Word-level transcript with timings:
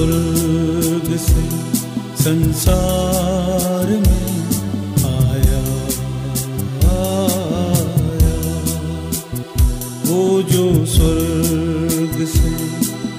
स्वर्ग 0.00 1.16
से 1.24 1.44
संसार 2.22 3.86
में 4.04 4.26
आया 5.08 5.60
आया 6.94 8.34
वो 10.08 10.22
जो 10.52 10.64
स्वर्ग 10.94 12.24
से 12.34 12.52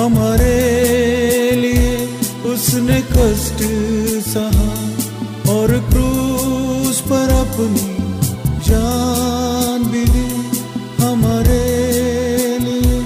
हमारे 0.04 1.52
लिए 1.56 1.92
उसने 2.54 2.96
कष्ट 3.12 3.62
सहा 4.28 4.72
और 5.54 5.72
क्रूस 5.92 7.00
पर 7.02 7.30
अपनी 7.36 7.88
जान 8.68 9.84
भी 9.92 10.04
दी। 10.06 10.26
हमारे 11.04 11.62
लिए 12.66 13.00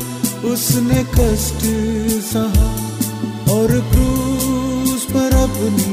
उसने 0.51 1.03
कष्ट 1.13 1.61
सहा 2.31 2.67
और 3.57 3.79
क्रूस 3.93 5.05
पर 5.11 5.35
अपनी 5.43 5.86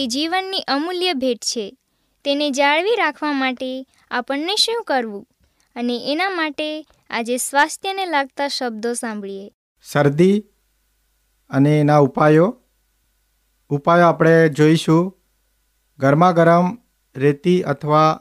તે 0.00 0.06
જીવનની 0.06 0.60
અમૂલ્ય 0.60 1.12
ભેટ 1.12 1.38
છે. 1.38 1.78
તેને 2.24 2.50
જાળવી 2.50 2.96
રાખવા 2.96 3.32
માટે 3.32 3.86
આપણને 4.10 4.56
શું 4.56 4.84
કરવું? 4.84 5.26
અને 5.76 6.12
એના 6.12 6.30
માટે 6.30 6.86
આજે 7.10 7.36
સ્વાસ્થ્યને 7.36 8.06
લાગતા 8.06 8.48
શબ્દો 8.48 8.94
સાંભળીએ. 8.94 9.52
શરદી 9.92 10.44
અને 11.50 11.80
એના 11.80 11.98
ઉપાયો? 11.98 12.56
ઉપાયો 13.68 14.06
આપણે 14.06 14.48
જોઈશું. 14.48 15.20
ગરમા 15.98 16.32
ગરમ 16.32 16.78
રેતી 17.16 17.62
અથવા 17.62 18.20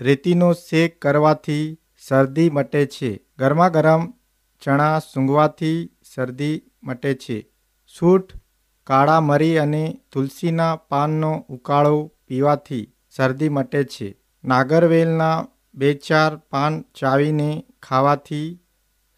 રેતીનો 0.00 0.52
શેક 0.52 1.00
કરવાથી 1.00 1.78
શરદી 2.08 2.50
મટે 2.50 2.86
છે. 2.86 3.20
ગરમા 3.38 3.68
ગરમ 3.68 4.14
ચણા 4.62 4.98
સૂંઘવાથી 4.98 5.90
શરદી 6.14 6.62
મટે 6.82 7.14
છે. 7.14 7.52
સૂંઠ 7.98 8.45
કાળા 8.86 9.20
મરી 9.20 9.58
અને 9.58 10.00
તુલસીના 10.12 10.76
પાનનો 10.76 11.44
ઉકાળો 11.48 12.12
પીવાથી 12.26 12.94
શરદી 13.16 13.48
મટે 13.48 13.84
છે. 13.84 14.16
નાગરવેલના 14.44 15.46
બે 15.74 15.94
ચાર 15.94 16.36
પાન 16.36 16.82
ચાવીને 16.82 17.64
ખાવાથી 17.82 18.60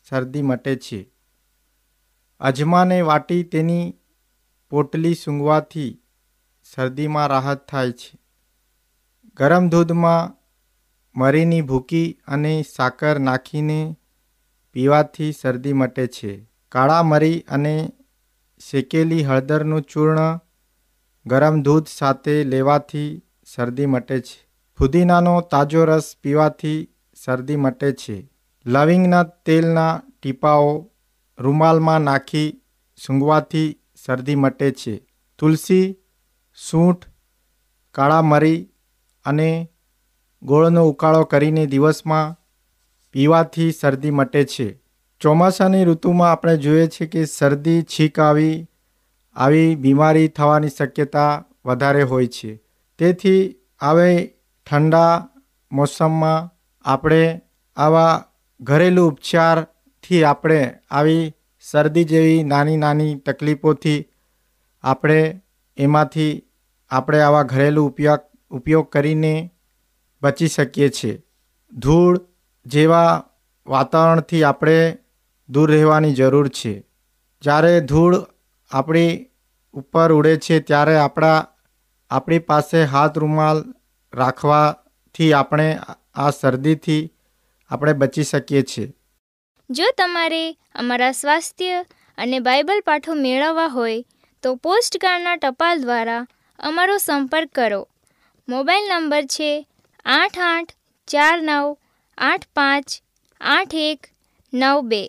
શરદી 0.08 0.42
મટે 0.42 0.76
છે. 0.76 1.10
અજમાને 2.40 3.00
વાટી 3.00 3.42
તેની 3.42 3.94
પોટલી 4.70 5.14
સૂંઘવાથી 5.14 6.00
શરદીમાં 6.74 7.26
રાહત 7.26 7.68
થાય 7.68 7.92
છે. 7.92 8.18
ગરમ 9.34 9.68
દૂધમાં 9.68 10.34
મરીની 11.20 11.62
ભૂકી 11.62 12.18
અને 12.28 12.64
સાકર 12.76 13.18
નાખીને 13.18 13.96
પીવાથી 14.72 15.32
શરદી 15.32 15.72
મટે 15.72 16.06
છે. 16.06 16.46
કાળા 16.68 17.02
મરી 17.02 17.40
અને 17.40 17.92
શેકેલી 18.60 19.24
હળદરનું 19.24 19.82
ચૂર્ણ 19.82 20.40
ગરમ 21.26 21.62
દૂધ 21.62 21.86
સાથે 21.88 22.44
લેવાથી 22.44 23.22
શરદી 23.54 23.86
મટે 23.86 24.20
છે. 24.20 24.48
ફુદીનાનો 24.78 25.40
તાજો 25.40 25.84
રસ 25.84 26.16
પીવાથી 26.22 26.88
શરદી 27.24 27.56
મટે 27.56 27.92
છે. 27.92 28.30
લવિંગના 28.66 29.22
તેલના 29.22 30.02
ટીપાઓ 30.22 30.90
રૂમાલમાં 31.38 32.00
નાખી 32.00 32.60
સૂંઘવાથી 32.96 33.76
શરદી 34.06 34.34
મટે 34.34 34.70
છે. 34.70 35.06
તુલસી, 35.38 35.96
સૂંઠ 36.54 37.06
કાળા 37.90 38.22
મરી 38.22 38.68
અને 39.24 39.68
ગોળનો 40.42 40.88
ઉકાળો 40.88 41.24
કરીને 41.24 41.66
દિવસમાં 41.66 42.36
પીવાથી 43.12 43.72
શરદી 43.72 44.10
મટે 44.10 44.44
છે. 44.44 44.68
ચોમાસાની 45.20 45.84
ઋતુમાં 45.84 46.30
આપણે 46.30 46.56
જોઈએ 46.56 46.86
છીએ 46.86 47.06
કે 47.06 47.24
શરદી, 47.24 47.82
છીંક 47.82 48.18
આવી 48.18 48.66
આવી 49.36 49.76
બીમારી 49.76 50.28
થવાની 50.28 50.68
શક્યતા 50.68 51.44
વધારે 51.64 52.02
હોય 52.02 52.26
છે. 52.26 52.50
તેથી 52.98 53.56
આવે 53.80 54.26
ઠંડા 54.66 55.28
મોસમમાં 55.72 56.48
આપણે 56.84 57.40
આવા 57.76 58.24
ઘરેલું 58.60 59.08
ઉપચારથી 59.08 60.24
આપણે 60.24 60.60
આવી 60.90 61.32
શરદી 61.70 62.04
જેવી 62.04 62.42
નાની 62.42 62.76
નાની 62.76 63.14
તકલીફોથી 63.14 64.06
આપણે 64.84 65.40
એમાંથી 65.76 66.32
આપણે 66.90 67.20
આવા 67.20 67.42
ઘરેલું 67.42 67.86
ઉપયોગ 67.86 68.20
ઉપયોગ 68.50 68.90
કરીને 68.90 69.50
બચી 70.22 70.48
શકીએ 70.48 70.88
છીએ. 70.88 71.22
ધૂળ 71.72 72.16
જેવા 72.66 73.24
વાતાવરણથી 73.66 74.44
આપણે 74.44 74.98
દૂર 75.48 75.70
રહેવાની 75.70 76.14
જરૂર 76.14 76.48
છે. 76.48 76.84
જ્યારે 77.42 77.80
ધૂળ 77.80 78.16
આપણી 78.70 79.26
ઉપર 79.72 80.12
ઉડે 80.12 80.36
છે, 80.36 80.60
ત્યારે 80.60 80.96
આપણા, 80.96 81.46
આપણી 82.10 82.38
પાસે 82.38 82.84
હાથ 82.84 83.18
રૂમાલ 83.18 83.64
રાખવાથી 84.14 85.32
આપણે 85.32 85.78
આ 86.14 86.30
શરદીથી 86.30 87.12
આપણે 87.70 87.92
બચી 87.92 88.22
શકીએ 88.22 88.62
છીએ. 88.62 88.92
જો 89.70 89.84
તમારે 89.98 90.52
અમારા 90.52 91.12
સ્વાસ્થ્ય 91.12 91.84
અને 92.18 92.38
બાઇબલ 92.38 92.80
પાઠો 92.86 93.14
મેળવવા 93.14 93.66
હોય, 93.66 94.04
તો 94.42 94.54
પોસ્ટકાર્ડના 94.54 95.36
ટપાલ 95.36 95.80
દ્વારા 95.80 96.26
અમારો 96.58 96.96
સંપર્ક 96.98 97.48
કરો. 97.54 97.88
મોબાઈલ 98.48 98.88
નંબર 98.88 99.22
છે 99.22 99.66
આઠ 100.04 100.38
આઠ 100.38 100.72
ચાર 101.06 101.42
નવ 101.42 101.76
આઠ 102.18 102.46
પાંચ 102.54 102.84
આઠ 103.40 103.74
એક 103.74 104.06
નવ 104.54 104.80
બે. 104.80 105.08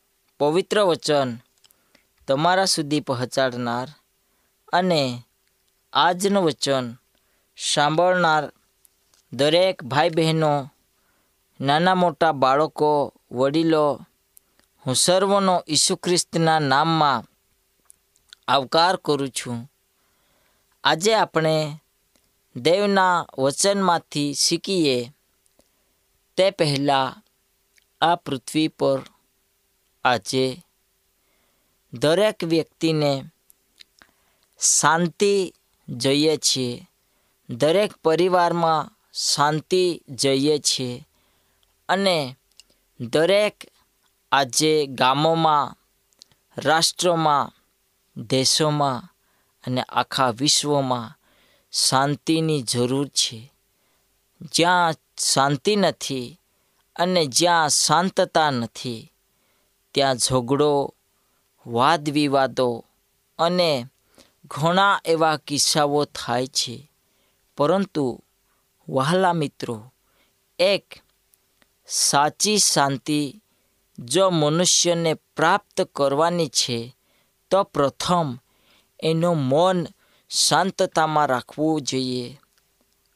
પવિત્ર 0.41 0.81
વચન 0.81 1.37
તમારા 2.27 2.65
સુધી 2.65 2.99
પહોંચાડનાર 2.99 3.87
અને 4.73 5.23
આજનું 5.93 6.43
વચન 6.43 6.95
સાંભળનાર 7.57 8.51
દરેક 9.33 9.83
ભાઈ 9.83 10.09
બહેનો 10.09 10.71
નાના 11.61 11.95
મોટા 11.95 12.31
બાળકો, 12.31 13.13
વડીલો, 13.31 13.99
હું 14.85 14.95
સર્વનો 14.95 15.63
ઈસુ 15.67 15.95
ખ્રિસ્તના 15.95 16.59
નામમાં 16.59 17.23
આવકાર 18.47 18.95
કરું 18.95 19.29
છું. 19.29 19.71
આજે 20.83 21.15
આપણે 21.15 21.81
દેવના 22.55 23.25
વચનમાંથી 23.37 24.33
શીખીએ 24.33 25.11
તે 26.37 26.51
પહેલાં 26.51 27.23
આ 28.01 28.15
પૃથ્વી 28.15 28.67
પર 28.67 29.01
આજે 30.03 30.63
દરેક 31.93 32.43
વ્યક્તિને 32.43 33.25
શાંતિ 34.59 35.53
જોઈએ 35.89 36.37
છીએ 36.37 36.87
દરેક 37.49 37.93
પરિવારમાં 37.97 38.91
શાંતિ 39.13 40.01
જોઈએ 40.09 40.59
છીએ 40.59 41.07
અને 41.89 42.35
દરેક 42.99 43.55
આજે 44.31 44.85
ગામોમાં, 44.85 45.77
રાષ્ટ્રોમાં, 46.57 47.51
દેશોમાં 48.17 49.03
અને 49.67 49.81
આખા 49.81 50.29
વિશ્વમાં 50.29 51.17
શાંતિની 51.71 52.61
જરૂર 52.61 53.07
છે. 53.07 53.53
જ્યાં 54.41 54.93
શાંતિ 55.33 55.75
નથી 55.75 56.39
અને 56.95 57.25
જ્યાં 57.25 57.69
શાંતતા 57.69 58.51
નથી 58.51 59.11
ત્યાં 59.93 60.15
ઝઘડો 60.15 60.95
વાદ 61.67 62.09
વિવાદો 62.09 62.85
અને 63.39 63.85
ઘણા 64.45 65.01
એવા 65.05 65.37
કિસ્સાઓ 65.37 66.05
થાય 66.05 66.47
છે. 66.47 66.91
પરંતુ 67.57 68.23
વહાલા 68.89 69.33
મિત્રો, 69.33 69.93
એક 70.59 70.93
સાચી 71.87 72.57
શાંતિ 72.57 73.41
જો 73.99 74.29
મનુષ્યને 74.29 75.13
પ્રાપ્ત 75.13 75.81
કરવાની 75.81 76.47
છે, 76.47 76.95
તો 77.49 77.63
પ્રથમ 77.63 78.39
એનું 79.03 79.37
મન 79.37 79.87
શાંતતામાં 80.29 81.27
રાખવું 81.27 81.81
જોઈએ 81.81 82.39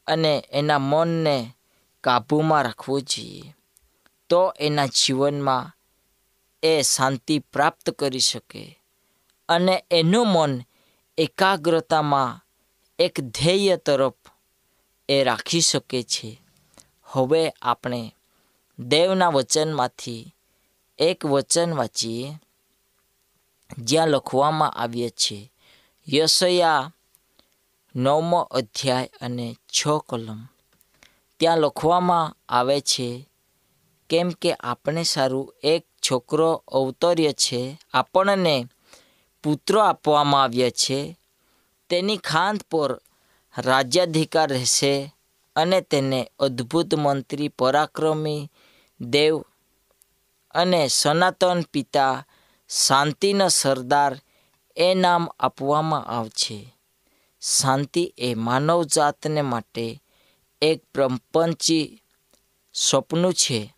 અને 0.08 0.44
એના 0.52 0.80
મનને 0.80 1.56
કાબૂમાં 2.04 2.64
રાખવું 2.64 3.02
જોઈએ. 3.02 3.56
તો 4.30 4.54
એના 4.60 4.86
જીવનમાં 4.86 5.75
એ 6.66 6.82
શાંતિ 6.82 7.40
પ્રાપ્ત 7.40 7.90
કરી 7.90 8.20
શકે 8.20 8.80
અને 9.50 9.86
એનું 9.92 10.28
મન 10.28 10.62
એકાગ્રતામાં 11.18 12.46
એક 13.00 13.20
ધ્યેય 13.20 13.78
તરફ 13.78 14.14
એ 15.10 15.24
રાખી 15.24 15.62
શકે 15.62 16.04
છે. 16.04 16.42
હવે 17.04 17.54
આપણે 17.62 18.16
દેવના 18.80 19.30
વચનમાંથી 19.30 20.36
એક 21.00 21.26
વચન 21.26 21.74
વાંચીએ. 21.74 22.34
જ્યાં 23.78 24.08
લખવામાં 24.08 24.72
આવ્યા 24.72 25.10
છે, 25.10 25.52
યશયા 26.14 26.94
નવમો 27.96 28.40
અધ્યાય 28.40 29.10
અને 29.22 29.56
છ 29.78 29.88
કલમ. 30.10 30.46
ત્યાં 31.40 31.58
લખવામાં 31.58 32.36
આવે 32.50 32.82
છે, 32.82 33.30
કેમ 34.10 34.30
કે 34.30 34.54
આપણે 34.54 35.04
સારું 35.04 35.56
એક 35.64 35.88
છોકરો 36.12 36.64
અવતર્ય 36.68 37.32
છે, 37.32 37.82
આપણને 37.94 38.66
પુત્રો 39.44 39.82
આપવામાં 39.82 40.44
આવ્યા 40.44 40.70
છે. 40.70 41.18
તેની 41.90 42.18
ખાંત 42.18 42.64
પર 42.64 43.02
રાજ્યાધિકાર 43.58 44.50
રહેશે 44.50 45.16
અને 45.56 45.82
તેને 45.82 46.32
અદ્ભુત 46.40 46.96
મંત્રી 46.96 47.48
પરાક્રમી 47.48 48.50
દેવ 49.02 49.44
અને 50.52 50.88
સનાતન 50.88 51.62
પિતા 51.62 52.26
શાંતિનો 52.70 53.48
સરદાર 53.48 54.20
એ 54.78 54.94
નામ 54.94 55.28
આપવામાં 55.40 56.06
આવશે. 56.06 56.76
શાંતિ 57.42 58.14
એ 58.18 58.34
માનવજાતને 58.34 59.42
માટે 59.42 60.02
એક 60.62 60.84
પ્રપંચી 60.94 62.02
સ્વપ્ન 62.74 63.32
છે. 63.32 63.75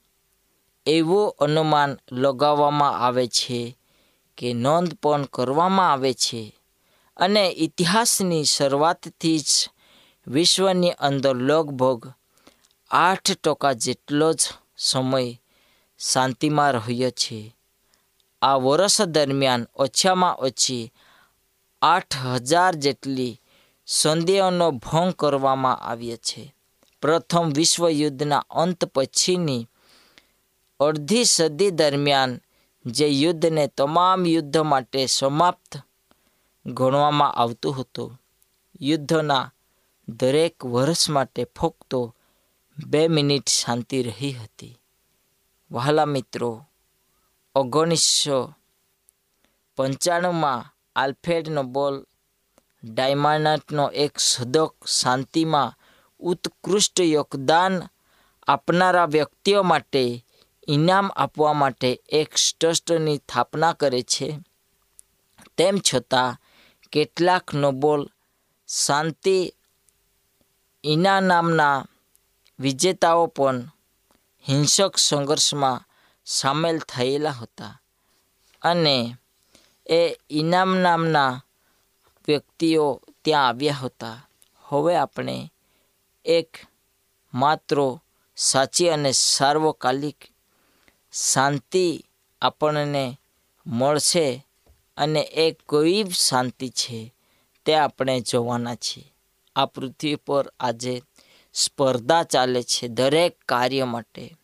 એવું 0.87 1.35
અનુમાન 1.39 1.97
લગાવવામાં 2.11 3.05
આવે 3.05 3.27
છે 3.27 3.77
કે 4.37 4.53
નોંધ 4.53 4.93
પણ 4.93 5.23
કરવામાં 5.23 5.91
આવે 5.91 6.13
છે. 6.13 6.55
અને 7.17 7.49
ઇતિહાસની 7.57 8.43
શરૂઆતથી 8.43 9.39
જ 9.39 9.69
વિશ્વની 10.27 10.91
અંદર 10.91 11.35
લગભગ 11.35 12.11
આઠ 12.91 13.31
ટકા 13.31 13.73
જેટલો 13.73 14.33
જ 14.33 14.41
સમય 14.77 15.41
શાંતિમાં 15.99 16.71
રહ્યો 16.71 17.09
છે. 17.09 17.55
આ 18.41 18.55
વર્ષ 18.55 19.01
દરમિયાન 19.01 19.67
ઓછામાં 19.75 20.35
ઓછી 20.35 20.93
આઠ 21.81 22.17
હજાર 22.17 22.75
જેટલી 22.75 23.41
સંધિઓનો 23.85 24.71
ભંગ 24.71 25.11
કરવામાં 25.11 25.77
આવ્યો 25.77 26.17
છે. 26.17 26.55
પ્રથમ 27.01 27.49
વિશ્વયુદ્ધના 27.49 28.37
અંત 28.37 28.85
પછીની 28.85 29.67
અડધી 30.79 31.25
સદી 31.25 31.71
દરમિયાન 31.71 32.41
જે 32.85 33.07
યુદ્ધને 33.07 33.67
તમામ 33.67 34.25
યુદ્ધ 34.25 34.57
માટે 34.57 35.05
સમાપ્ત 35.05 35.77
ગણવામાં 36.65 37.33
આવતું 37.33 37.81
હતું. 37.81 38.21
યુદ્ધના 38.81 39.53
દરેક 40.07 40.65
વર્ષ 40.65 41.09
માટે 41.09 41.43
ફક્ત 41.43 41.95
બે 42.87 43.07
મિનિટ 43.07 43.49
શાંતિ 43.49 44.03
રહી 44.03 44.33
હતી. 44.33 44.81
વહાલા 45.71 46.05
મિત્રો, 46.05 46.65
ઓગણીસો 47.55 48.53
પંચાણુંમાં 49.77 50.73
આલ્ફ્રેડ 50.95 51.49
નોબલ 51.49 52.05
ડાયમાન્ડનો 52.83 53.89
એક 53.89 54.19
સદક 54.19 54.73
શાંતિમાં 54.85 55.73
ઉત્કૃષ્ટ 56.19 57.01
યોગદાન 57.01 57.81
આપનારા 58.47 59.05
વ્યક્તિઓ 59.05 59.63
માટે 59.63 60.25
ઇનામ 60.67 61.11
આપવા 61.15 61.53
માટે 61.53 62.01
એક 62.09 62.35
ટ્રસ્ટની 62.59 63.17
સ્થાપના 63.17 63.73
કરે 63.73 64.01
છે. 64.01 64.39
તેમ 65.57 65.75
છતાં, 65.93 66.37
કેટલાક 66.91 67.53
નોબલ 67.53 68.09
શાંતિ 68.67 69.53
ઇનામના 70.83 71.85
વિજેતાઓ 72.59 73.27
પણ 73.27 73.61
હિંસક 74.49 74.97
સંઘર્ષમાં 74.97 75.85
સામેલ 76.25 76.79
થયેલા 76.79 77.29
હતા 77.29 77.81
અને 78.61 79.17
એ 79.89 80.19
ઇનામ 80.29 80.77
નામના 80.77 81.43
વ્યક્તિઓ 82.27 83.01
ત્યાં 83.23 83.47
આવ્યા 83.47 83.73
હતા. 83.73 84.29
હવે 84.63 84.95
આપણે 84.95 85.51
એક 86.25 86.57
માત્ર 87.33 87.77
સાચી 88.37 88.89
અને 88.89 89.11
સાર્વકાલિક 89.11 90.19
શાંતિ 91.21 92.05
આપણને 92.41 93.19
મળશે 93.67 94.45
અને 94.97 95.21
એ 95.21 95.51
કોઈ 95.51 96.03
શાંતિ 96.03 96.69
છે, 96.69 97.13
તે 97.65 97.75
આપણે 97.75 98.19
જોવાના 98.19 98.75
છીએ. 98.75 99.13
આ 99.55 99.65
પૃથ્વી 99.65 100.15
પર 100.15 100.53
આજે 100.59 101.01
સ્પર્ધા 101.53 102.23
ચાલે 102.23 102.63
છે 102.63 102.87
દરેક 102.87 103.37
કાર્ય 103.45 103.83
માટે. 103.83 104.35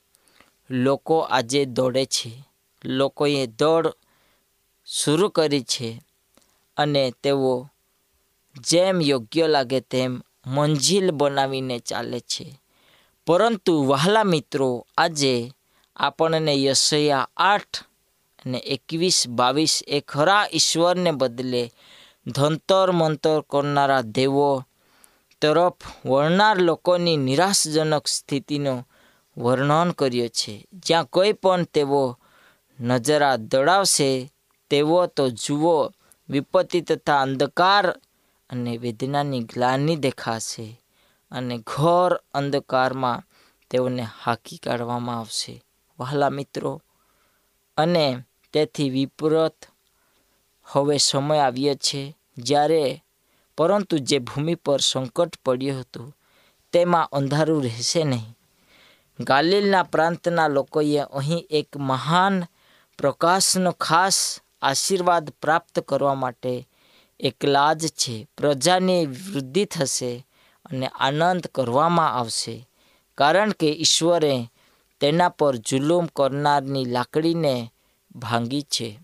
લોકો 0.69 1.19
આજે 1.19 1.65
દોડે 1.65 2.05
છે. 2.05 2.31
લોકોએ 2.85 3.47
દોડ 3.47 3.87
શરૂ 4.85 5.29
કરી 5.29 5.63
છે 5.63 6.01
અને 6.77 7.13
તેઓ 7.23 7.69
જેમ 8.59 9.01
યોગ્ય 9.01 9.47
લાગે 9.47 9.79
તેમ 9.79 10.21
મંજિલ 10.47 11.11
બનાવીને 11.11 11.79
ચાલે 11.79 12.19
છે. 12.19 12.59
પરંતુ 13.27 13.83
વહાલા 13.83 14.23
મિત્રો, 14.23 14.87
આજે 14.97 15.51
આપણને 16.03 16.53
યશયા 16.63 17.29
આઠ 17.37 17.83
અને 18.45 18.57
એકવીસ 18.57 19.27
બાવીસ 19.27 19.83
એ 19.87 19.99
ખરા 19.99 20.45
ઈશ્વરને 20.53 21.11
બદલે 21.11 21.71
ધંતર 22.27 22.91
મંતર 22.91 23.41
કરનારા 23.49 24.01
દેવો 24.01 24.63
તરફ 25.41 25.73
વળનાર 26.05 26.57
લોકોની 26.59 27.17
નિરાશજનક 27.17 28.07
સ્થિતિનો 28.07 28.87
વર્ણન 29.37 29.91
કર્યો 29.91 30.27
છે. 30.27 30.65
જ્યાં 30.73 31.05
કોઈ 31.05 31.33
પણ 31.33 31.63
તેઓ 31.63 32.19
નજરા 32.79 33.35
દડાવશે, 33.35 34.31
તેવો 34.69 35.05
તો 35.05 35.29
જુઓ, 35.29 35.91
વિપત્તિ 36.29 36.81
તથા 36.81 37.21
અંધકાર 37.21 37.85
અને 38.49 38.77
વેદનાની 38.77 39.39
ગ્લાની 39.39 39.95
દેખાશે 39.95 40.81
અને 41.31 41.57
ઘોર 41.57 42.13
અંધકારમાં 42.33 43.23
તેઓને 43.69 44.07
હાકી 44.23 44.57
કાઢવામાં 44.57 45.19
આવશે. 45.19 45.63
વહાલા 45.99 46.29
મિત્રો. 46.29 46.81
અને 47.77 48.17
તેથી 48.53 48.89
વિપરત 48.89 49.55
હવે 50.63 50.97
સમય 50.97 51.39
આવ્યો 51.39 51.75
છે 51.75 52.17
જ્યારે, 52.37 53.03
પરંતુ 53.57 53.97
જે 53.97 54.19
ભૂમિ 54.19 54.55
પર 54.55 54.79
સંકટ 54.79 55.35
પડ્યું 55.45 55.79
હતું, 55.79 56.17
તેમાં 56.71 57.09
અંધારું 57.11 57.63
રહેશે 57.63 58.03
નહીં. 58.03 58.37
ગાલિલના 59.19 59.83
પ્રાંતના 59.83 60.47
લોકોએ 60.47 60.97
અહીં 60.97 61.47
એક 61.49 61.77
મહાન, 61.77 62.43
પ્રકાશનો 62.97 63.71
ખાસ 63.71 64.39
આશીર્વાદ 64.61 65.29
પ્રાપ્ત 65.29 65.79
કરવા 65.79 66.13
માટે 66.13 66.67
એકલા 67.19 67.73
જ 67.73 67.87
છે. 67.87 68.27
પ્રજાની 68.37 69.05
વૃદ્ધિ 69.05 69.65
થશે 69.65 70.27
અને 70.65 70.87
આનંદ 70.87 71.47
કરવામાં 71.47 72.13
આવશે. 72.13 72.67
કારણ 73.17 73.51
કે 73.51 73.67
ઈશ્વરે 73.67 74.47
તેના 75.03 75.29
પર 75.29 75.55
જુલુમ 75.55 76.05
કરનારની 76.05 76.85
લાકડીને 76.85 77.71
ભાંગી 78.15 78.61
છે. 78.61 78.99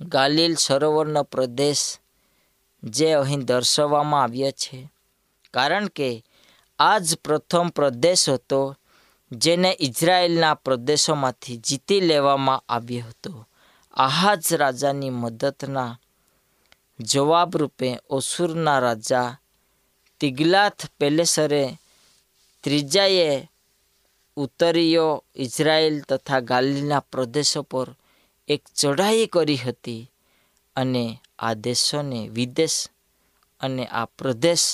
ગાલિલ 0.00 0.54
સરોવરનો 0.54 1.22
પ્રદેશ 1.22 1.98
જે 2.82 3.12
અહીં 3.12 3.40
દર્શાવવામાં 3.40 4.22
આવ્યા 4.22 4.50
છે. 4.50 4.90
કારણ 5.54 5.86
કે 5.86 6.24
આ 6.78 6.98
જ 6.98 7.16
પ્રથમ 7.16 7.68
પ્રદેશ 7.68 8.28
હતો 8.28 8.76
જેને 9.32 9.76
ઇઝરાયેલના 9.80 10.54
પ્રદેશોમાંથી 10.54 11.56
જીતી 11.56 12.00
લેવામાં 12.00 12.64
આવ્યો 12.68 13.06
હતો. 13.06 13.48
આહાજ 13.94 14.54
રાજાની 14.54 15.10
મદદના 15.10 15.98
જવાબ 17.00 17.56
રૂપે 17.56 17.98
ઓસુરના 18.10 18.78
રાજા 18.78 19.36
તિગલાથ 20.20 20.86
પેલેસરે 20.98 21.78
ત્રીજાએ 22.60 23.50
ઉત્તરીયો 24.42 25.12
ઇઝરાયલ 25.34 25.96
તથા 26.08 26.40
ગાલિલના 26.40 27.08
પ્રદેશો 27.12 27.62
પર 27.62 27.88
એક 28.48 28.62
ચઢાઈ 28.78 29.26
કરી 29.26 29.64
હતી 29.64 30.10
અને 30.76 31.04
આ 31.38 31.54
દેશોને 31.56 32.20
વિદેશ 32.28 32.78
અને 33.60 33.84
આ 33.90 34.06
પ્રદેશ 34.18 34.66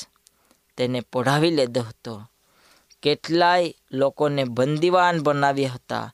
તેને 0.78 1.00
પઢાવી 1.02 1.56
લીધો 1.59 1.83
હતો. 1.83 2.14
કેટલાય 3.02 3.75
લોકોને 3.90 4.42
બંદીવાન 4.47 5.16
બનાવ્યા 5.23 5.75
હતા 5.75 6.06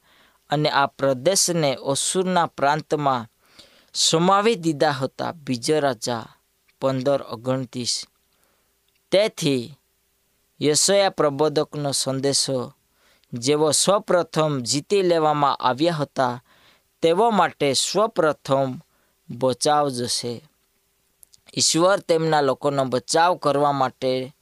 અને 0.51 0.69
આ 0.73 0.89
પ્રદેશને 0.89 1.71
ઓસુરના 1.83 2.49
પ્રાંતમાં 2.49 3.29
સમાવી 3.95 4.63
દીધા 4.65 4.99
હતા 5.01 5.33
બીજો 5.35 5.77
રાજા 5.81 6.25
પંદર 6.83 7.21
ઓગણત્રીસ. 7.35 7.95
તેથી 9.13 9.65
યશયા 10.61 11.11
પ્રબોધકનો 11.11 11.91
સંદેશો 11.93 12.59
જેવો 13.33 13.71
સૌપ્રથમ 13.71 14.61
જીતી 14.61 15.03
લેવામાં 15.03 15.57
આવ્યા 15.57 15.95
હતા, 15.95 16.43
તેઓ 17.03 17.31
માટે 17.31 17.73
સૌપ્રથમ 17.73 18.81
બચાવ 19.31 19.89
જશે. 19.89 20.43
ઈશ્વર 21.57 21.99
તેમના 21.99 22.41
લોકોનો 22.41 22.85
બચાવ 22.85 23.35
કરવા 23.35 23.73
માટે 23.73 24.37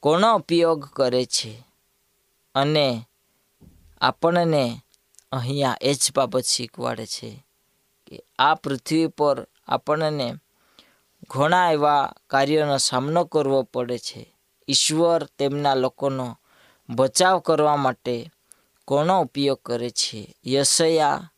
કોનો 0.00 0.34
ઉપયોગ 0.34 0.84
કરે 0.84 1.24
છે? 1.24 1.66
અને 2.54 3.04
આપણને 4.00 4.82
અહીંયા 5.32 5.76
એ 5.80 5.94
જ 5.94 6.12
બાબત 6.16 6.44
શીખવાડે 6.44 7.06
છે 7.06 7.46
કે 8.06 8.24
આ 8.38 8.54
પૃથ્વી 8.54 9.06
પર 9.06 9.46
આપણને 9.68 10.34
ઘણા 11.30 11.72
એવા 11.72 12.12
કાર્યોનો 12.30 12.76
સામનો 12.76 13.24
કરવો 13.24 13.62
પડે 13.62 13.98
છે. 13.98 14.34
ઈશ્વર 14.68 15.24
તેમના 15.24 15.74
લોકોનો 15.74 16.38
બચાવ 16.94 17.38
કરવા 17.38 17.76
માટે 17.76 18.30
કોનો 18.84 19.20
ઉપયોગ 19.20 19.58
કરે 19.62 19.90
છે? 19.90 20.36
યશયા 20.46 21.30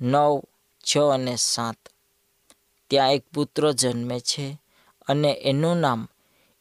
નવ, 0.00 0.42
છ 0.90 0.98
અને 0.98 1.36
સાત. 1.36 1.76
ત્યાં 2.90 3.12
એક 3.12 3.24
પુત્ર 3.34 3.72
જન્મે 3.72 4.20
છે 4.20 4.58
અને 5.06 5.32
એનું 5.32 5.76
નામ 5.76 6.08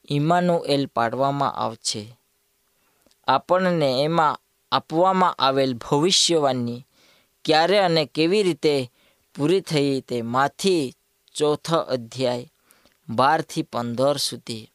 ઇમાનુએલ 0.10 0.86
પાડવામાં 0.86 1.54
આવશે. 1.54 2.18
આપણને 3.28 4.04
એમાં 4.04 4.40
આપવામાં 4.72 5.34
આવેલ 5.34 5.74
ભવિષ્યવાણી 5.74 6.88
ક્યારે 7.46 7.78
અને 7.78 8.06
કેવી 8.06 8.44
રીતે 8.44 8.92
પૂરી 9.36 9.62
થઈ 9.62 10.02
તે 10.02 10.22
માથી 10.22 10.94
ચોથો 11.36 11.78
અધ્યાય 11.78 12.52
બારથી 13.10 13.62
પંદર 13.62 14.18
સુધી. 14.18 14.72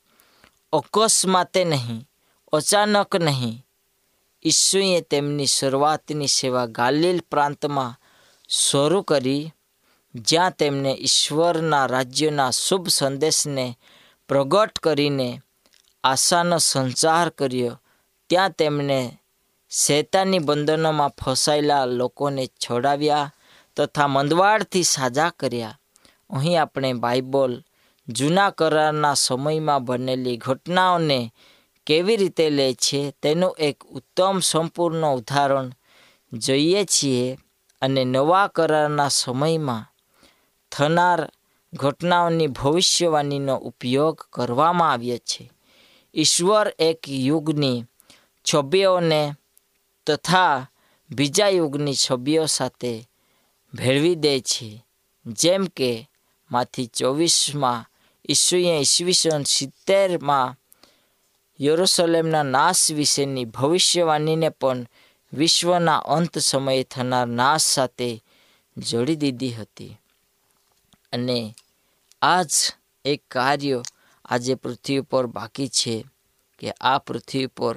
અકસ્માતે 0.72 1.64
નહીં 1.64 2.08
અચાનક 2.56 3.16
નહીં. 3.16 3.64
ઈસુએ 4.44 5.00
તેમની 5.00 5.46
શરૂઆતની 5.46 6.26
સેવા 6.26 6.66
ગાલિલ 6.66 7.18
પ્રાંતમાં 7.30 8.00
શરૂ 8.48 9.02
કરી, 9.02 9.52
જ્યાં 10.14 10.50
તેમણે 10.50 10.92
ઈશ્વરના 11.00 11.86
રાજ્યના 11.86 12.50
શુભ 12.50 12.88
સંદેશને 12.88 13.66
પ્રગટ 14.28 14.78
કરીને 14.78 15.40
આશાનો 16.04 16.58
સંચાર 16.58 17.28
કર્યો. 17.28 17.80
ત્યાં 18.30 18.50
તેમણે 18.50 19.18
શૈતાની 19.70 20.38
બંધનોમાં 20.38 21.08
ફસાયેલા 21.08 21.84
લોકોને 21.84 22.46
છોડાવ્યા 22.46 23.32
તથા 23.76 24.06
મંદવાડથી 24.06 24.82
સાજા 24.82 25.30
કર્યા. 25.30 25.78
અહીં 26.30 26.62
આપણે 26.62 26.92
બાઇબલ 26.92 27.64
જૂના 28.08 28.50
કરારના 28.50 29.14
સમયમાં 29.14 29.84
બનેલી 29.84 30.36
ઘટનાઓને 30.36 31.20
કેવી 31.86 32.16
રીતે 32.16 32.50
લે 32.50 32.74
છે 32.74 33.10
તેનું 33.22 33.56
એક 33.58 33.84
ઉત્તમ 33.84 34.38
સંપૂર્ણ 34.38 35.14
ઉદાહરણ 35.14 35.72
જોઈએ 36.32 36.84
છીએ 36.84 37.38
અને 37.82 38.04
નવા 38.04 38.48
કરારના 38.48 39.08
સમયમાં 39.08 39.92
થનાર 40.70 41.32
ઘટનાઓની 41.72 42.46
ભવિષ્યવાણીનો 42.46 43.56
ઉપયોગ 43.56 44.26
કરવામાં 44.32 44.92
આવ્યો 44.92 45.18
છે. 45.18 45.50
ઈશ્વર 46.14 46.74
એક 46.78 47.08
યુગની 47.08 47.84
છબીઓને 48.54 49.34
તથા 50.06 50.70
બીજા 51.10 51.48
યુગની 51.48 51.94
છબીઓ 51.94 52.46
સાથે 52.46 53.08
ભેળવી 53.74 54.14
દે 54.14 54.40
છે. 54.40 54.84
જેમ 55.26 55.66
કે 55.66 56.08
માંથી 56.50 56.86
ચોવીસમાં 56.86 57.84
ઈસુએ 58.28 58.80
ઈસવીસન 58.80 59.42
સિત્તેરમાં 59.42 60.65
યરુસલેમના 61.60 62.42
નાશ 62.42 62.92
વિશેની 62.92 63.44
ભવિષ્યવાણીને 63.44 64.48
પણ 64.48 64.86
વિશ્વના 65.32 65.98
અંત 65.98 66.38
સમયે 66.38 66.82
થનાર 66.82 67.26
નાશ 67.26 67.60
સાથે 67.60 68.24
જોડી 68.76 69.16
દીધી 69.16 69.52
હતી. 69.52 69.96
અને 71.12 71.54
આ 72.22 72.42
જ 72.42 72.52
એક 73.04 73.22
કાર્ય 73.30 73.82
આજે 74.24 74.54
પૃથ્વી 74.54 75.00
પર 75.00 75.26
બાકી 75.26 75.68
છે 75.68 76.04
કે 76.58 76.70
આ 76.70 76.98
પૃથ્વી 76.98 77.46
પર 77.46 77.76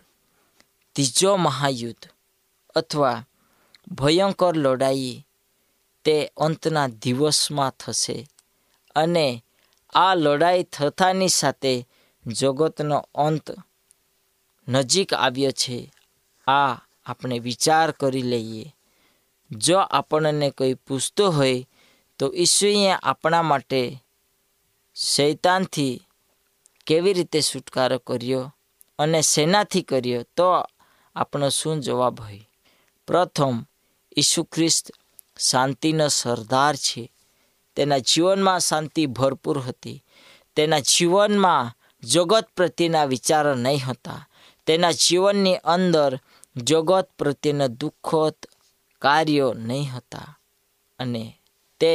ત્રીજો 0.96 1.36
મહાયુદ્ધ 1.36 2.08
અથવા 2.76 3.26
ભયંકર 3.92 4.58
લડાઈ 4.58 5.26
તે 6.04 6.32
અંતના 6.38 6.88
દિવસમાં 6.88 7.72
થશે. 7.72 8.28
અને 8.96 9.44
આ 9.94 10.16
લડાઈ 10.16 10.64
થતાની 10.64 11.28
સાથે 11.28 11.88
જગતનો 12.28 13.10
અંત 13.16 13.52
નજીક 14.70 15.14
આવ્યો 15.14 15.52
છે. 15.52 15.94
આ 16.48 16.74
આપણે 17.06 17.40
વિચાર 17.40 17.92
કરી 17.92 18.22
લઈએ. 18.22 18.76
જો 19.52 19.78
આપણને 19.78 20.50
કોઈ 20.50 20.74
પૂછતો 20.74 21.32
હોય, 21.32 21.68
તો 22.20 22.34
ઈસુએ 22.36 22.92
આપણા 22.92 23.42
માટે 23.42 24.04
શૈતાનથી 24.96 26.02
કેવી 26.86 27.14
રીતે 27.14 27.42
છુટકારો 27.42 27.98
કર્યો 27.98 28.56
અને 29.00 29.22
શેનાથી 29.22 29.82
કર્યો, 29.82 30.24
તો 30.24 30.66
આપણો 31.16 31.50
શું 31.50 31.82
જવાબ 31.82 32.20
હોય? 32.20 32.50
પ્રથમ, 33.08 33.66
ઈસુ 34.18 34.44
ખ્રિસ્ત 34.44 34.92
શાંતિનો 35.40 36.08
સરદાર 36.08 36.76
છે. 36.76 37.14
તેના 37.76 37.98
જીવનમાં 37.98 38.60
શાંતિ 38.60 39.06
ભરપૂર 39.06 39.60
હતી. 39.60 40.04
તેના 40.56 40.80
જીવનમાં 40.80 41.80
જગત 42.08 42.46
પ્રત્યેના 42.56 43.06
વિચારો 43.06 43.56
નહીં 43.56 43.80
હતા. 43.88 44.29
તેના 44.70 44.98
જીવનની 45.04 45.62
અંદર 45.66 46.14
જગત 46.56 47.08
પ્રત્યેના 47.18 47.76
દુઃખદ 47.82 48.38
કાર્યો 49.02 49.54
નહીં 49.54 49.92
હતા 49.92 50.30
અને 51.00 51.24
તે 51.82 51.94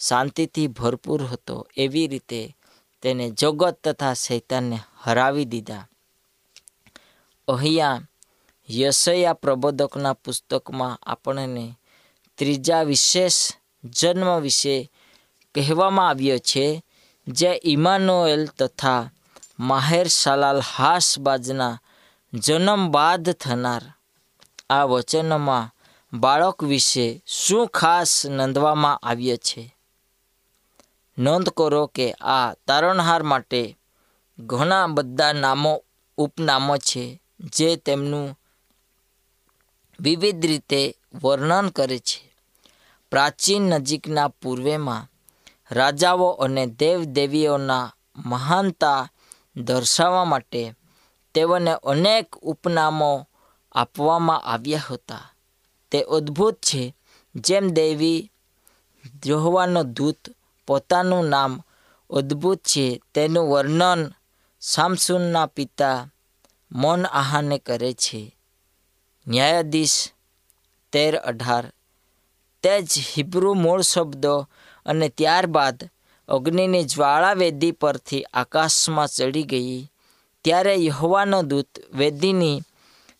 શાંતિથી 0.00 0.68
ભરપૂર 0.68 1.22
હતો. 1.24 1.56
એવી 1.76 2.06
રીતે 2.06 2.40
તેને 3.02 3.24
જગત 3.30 3.76
તથા 3.84 4.14
શૈતાનને 4.14 4.78
હરાવી 4.96 5.44
દીધા. 5.44 5.84
અહીંયા 7.48 8.00
યશયા 8.68 9.34
પ્રબોધકના 9.34 10.14
પુસ્તકમાં 10.14 11.00
આપણને 11.06 11.64
ત્રીજા 12.38 12.84
વિશેષ 12.84 13.38
જન્મ 13.84 14.30
વિશે 14.42 14.76
કહેવામાં 15.54 16.10
આવ્યો 16.10 16.40
છે 16.50 16.66
જે 17.26 17.50
ઇમાનુએલ 17.64 18.44
તથા 18.58 19.10
માહેર 19.60 20.08
સલાલ 20.10 20.60
હાસબાજના 20.72 21.80
જન્મ 22.32 22.90
બાદ 22.90 23.30
થનાર 23.30 23.92
આ 24.70 24.84
વચનમાં 24.84 25.74
બાળક 26.18 26.64
વિશે 26.64 27.22
શું 27.26 27.68
ખાસ 27.68 28.26
નોંધવામાં 28.26 28.96
આવ્યો 28.96 29.36
છે? 29.36 29.76
નોંધ 31.18 31.48
કરો 31.48 31.86
કે 31.86 32.12
આ 32.12 32.54
તારણહાર 32.54 33.22
માટે 33.22 33.78
ઘણા 34.38 34.86
બધા 34.86 35.32
નામો, 35.32 35.84
ઉપનામો 36.16 36.76
છે 36.76 37.22
જે 37.40 37.76
તેમનું 37.76 38.38
વિવિધ 40.00 40.46
રીતે 40.46 40.96
વર્ણન 41.22 41.68
કરે 41.68 41.98
છે. 41.98 42.34
પ્રાચીન 43.10 43.62
નજીકના 43.62 44.28
પૂર્વેમાં 44.28 45.08
રાજાઓ 45.70 46.30
અને 46.30 46.66
દેવદેવીઓના 46.66 47.92
મહાનતા 48.16 49.08
દર્શાવવા 49.56 50.24
માટે 50.24 50.74
તેઓને 51.34 51.70
અનેક 51.70 52.36
ઉપનામો 52.36 53.28
આપવામાં 53.72 54.42
આવ્યા 54.42 54.80
હતા. 54.90 55.32
તે 55.90 56.02
અદ્ભુત 56.02 56.54
છે. 56.54 56.96
જેમ 57.34 57.68
દેવી 57.68 58.30
જોહવાનો 59.24 59.82
દૂત 59.82 60.18
પોતાનું 60.66 61.28
નામ 61.28 61.62
અદ્ભુત 62.10 62.58
છે, 62.58 63.00
તેનું 63.14 63.50
વર્ણન 63.50 64.12
સામસુનના 64.60 65.46
પિતા 65.46 66.10
મોન 66.72 67.06
આહાને 67.06 67.58
કરે 67.58 67.92
છે. 67.92 68.36
ન્યાયાધીશ 69.28 70.10
તેર 70.92 71.16
અઢાર. 71.16 71.72
તે 72.62 72.82
જ 72.82 72.88
હિબ્રુ 73.16 73.54
મૂળ 73.54 73.80
શબ્દો 73.80 74.48
અને 74.86 75.08
ત્યારબાદ 75.08 75.90
અગ્નિની 76.28 76.84
જ્વાળા 76.84 77.32
વેદી 77.32 77.70
પરથી 77.70 78.22
આકાશમાં 78.22 79.08
ચડી 79.08 79.42
ગઈ. 79.42 79.90
ત્યારે 80.44 80.74
યહોવાનો 80.76 81.42
દૂત 81.42 81.70
વેદીની 81.94 82.62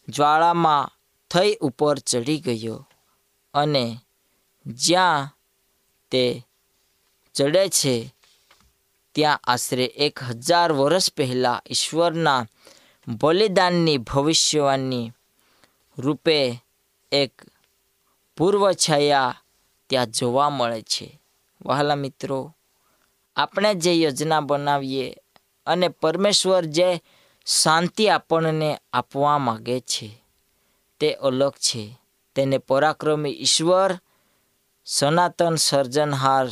જ્વાળામાં 0.09 0.93
થઈ 1.31 1.55
ઉપર 1.61 1.99
ચડી 1.99 2.41
ગયો 2.41 2.87
અને 3.55 3.85
જ્યાં 4.67 5.29
તે 6.13 6.45
ચડે 7.35 7.69
છે, 7.69 7.95
ત્યાં 9.15 9.41
આશરે 9.45 9.85
એક 9.85 10.23
હજાર 10.23 10.73
વર્ષ 10.73 11.13
પહેલાં 11.13 11.63
ઈશ્વરના 11.71 12.47
બલિદાનની 13.09 13.99
ભવિષ્યવાણી 13.99 15.13
રૂપે 15.99 16.59
એક 17.13 17.33
પૂર્વ 18.37 18.73
છાયા 18.73 19.41
ત્યાં 19.87 20.07
જોવા 20.07 20.51
મળે 20.51 20.83
છે. 20.83 21.21
વહાલા 21.67 21.95
મિત્રો, 21.95 22.55
આપણે 23.37 23.75
જે 23.75 23.93
યોજના 23.95 24.41
બનાવીએ 24.41 25.17
અને 25.71 25.89
પરમેશ્વર 25.89 26.65
જે 26.65 27.03
શાંતિ 27.47 28.09
આપણને 28.09 28.79
આપવા 28.93 29.39
માગે 29.39 29.81
છે, 29.81 30.25
તે 31.01 31.15
અલગ 31.15 31.53
છે. 31.53 31.99
તેને 32.35 32.59
પરાક્રમી 32.59 33.31
ઈશ્વર, 33.31 33.99
સનાતન 34.85 35.55
સર્જનહાર, 35.55 36.49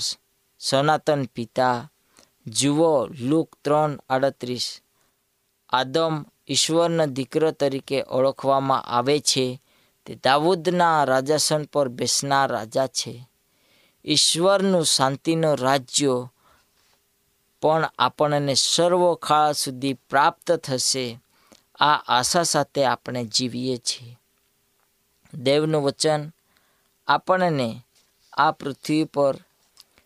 સનાતન 0.59 1.25
પિતા, 1.25 1.91
જુઓ 2.47 3.07
લુક 3.07 3.57
ત્રણ 3.65 3.99
આડત્રીસ. 4.09 4.81
આદમ 5.69 6.27
ઈશ્વરના 6.49 7.05
દીકરો 7.05 7.51
તરીકે 7.51 8.03
ઓળખવામાં 8.03 8.83
આવે 8.83 9.21
છે. 9.21 9.63
તે 10.07 10.15
દાઉદના 10.15 11.05
રાજાસન 11.05 11.65
પર 11.65 11.89
બેસનાર 11.89 12.53
રાજા 12.53 12.87
છે. 12.87 13.29
ઈશ્વરનું 14.05 14.85
શાંતિનું 14.85 15.59
રાજ્ય 15.59 16.29
પણ 17.63 17.91
આપણને 17.99 18.55
સર્વકાળ 18.55 19.53
સુધી 19.53 19.93
પ્રાપ્ત 19.93 20.53
થશે 20.53 21.21
આ 21.81 21.95
આશા 21.95 22.43
સાથે 22.43 22.85
આપણે 22.85 23.25
જીવીએ 23.25 23.77
છીએ. 23.77 24.19
દેવનું 25.35 25.83
વચન, 25.83 26.31
આપણને 27.07 27.83
આ 28.33 28.51
પૃથ્વી 28.51 29.05
પર 29.05 29.37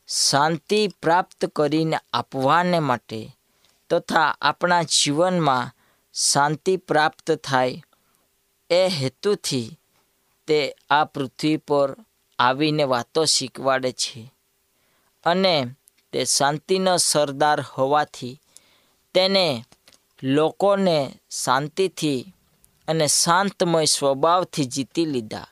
શાંતિ 0.09 0.89
પ્રાપ્ત 0.89 1.47
કરીને 1.47 1.99
આપવાને 2.13 2.79
માટે 2.79 3.37
તથા 3.91 4.37
આપણા 4.41 4.83
જીવનમાં 4.83 5.71
શાંતિ 6.15 6.77
પ્રાપ્ત 6.77 7.33
થાય 7.33 7.83
એ 8.71 8.89
હેતુથી 8.89 9.79
તે 10.47 10.75
આ 10.91 11.05
પૃથ્વી 11.05 11.57
પર 11.57 11.97
આવીને 12.39 12.85
વાતો 12.85 13.25
શીખવાડે 13.25 13.93
છે. 13.93 14.33
અને 15.25 15.67
તે 16.13 16.25
શાંતિનો 16.25 16.97
સરદાર 16.97 17.61
હોવાથી 17.61 18.41
તેને 19.15 19.65
લોકોને 20.23 21.21
શાંતિથી 21.31 22.35
અને 22.89 23.07
શાંતમય 23.07 23.85
સ્વભાવથી 23.85 24.65
જીતી 24.65 25.07
લીધા. 25.07 25.47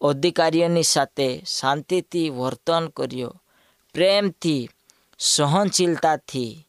અધિકારીઓની 0.00 0.82
સાથે 0.82 1.44
શાંતિથી 1.44 2.30
વર્તન 2.30 2.88
કર્યો. 2.88 3.42
પ્રેમથી, 3.94 4.68
સહનશીલતાથી 5.18 6.68